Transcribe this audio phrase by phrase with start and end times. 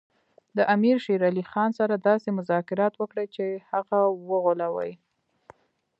[0.57, 4.91] د امیر شېر علي خان سره داسې مذاکرات وکړي چې هغه وغولوي.